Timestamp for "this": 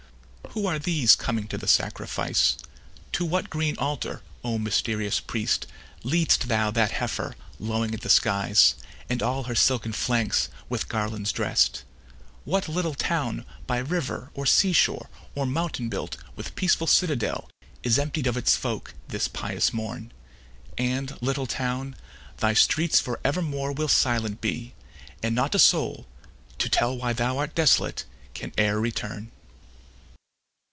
18.35-18.57, 19.07-19.29